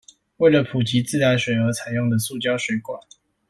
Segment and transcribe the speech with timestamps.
[0.37, 2.99] 為了普及自來水而採用的塑膠水管